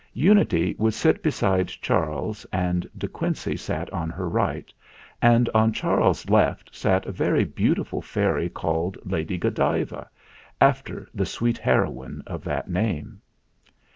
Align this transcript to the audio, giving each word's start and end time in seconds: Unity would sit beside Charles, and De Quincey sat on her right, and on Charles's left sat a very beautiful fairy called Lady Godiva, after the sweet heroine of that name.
Unity 0.15 0.75
would 0.79 0.95
sit 0.95 1.21
beside 1.21 1.67
Charles, 1.67 2.43
and 2.51 2.89
De 2.97 3.07
Quincey 3.07 3.55
sat 3.55 3.87
on 3.93 4.09
her 4.09 4.27
right, 4.27 4.73
and 5.21 5.47
on 5.53 5.71
Charles's 5.71 6.27
left 6.27 6.73
sat 6.73 7.05
a 7.05 7.11
very 7.11 7.43
beautiful 7.43 8.01
fairy 8.01 8.49
called 8.49 8.97
Lady 9.05 9.37
Godiva, 9.37 10.09
after 10.59 11.07
the 11.13 11.27
sweet 11.27 11.59
heroine 11.59 12.23
of 12.25 12.43
that 12.43 12.67
name. 12.67 13.21